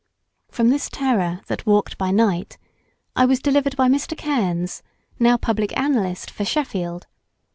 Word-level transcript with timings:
From 0.49 0.69
this 0.69 0.89
terror 0.89 1.41
that 1.45 1.67
walked 1.67 1.95
by 1.99 2.09
night 2.09 2.57
I 3.15 3.25
was 3.25 3.39
delivered 3.39 3.77
by 3.77 3.87
Mr. 3.87 4.17
Kearns, 4.17 4.81
now 5.19 5.37
public 5.37 5.77
analyst 5.77 6.31
for 6.31 6.43
Sheffield. 6.43 7.05